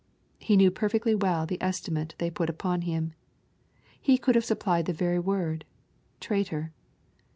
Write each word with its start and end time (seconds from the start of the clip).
He 0.39 0.57
knew 0.57 0.71
perfectly 0.71 1.13
well 1.13 1.45
the 1.45 1.61
estimate 1.61 2.15
they 2.17 2.31
put 2.31 2.49
upon 2.49 2.81
him. 2.81 3.13
He 4.01 4.17
could 4.17 4.33
have 4.33 4.43
supplied 4.43 4.87
the 4.87 4.93
very 4.93 5.19
word 5.19 5.63
"traitor." 6.19 6.73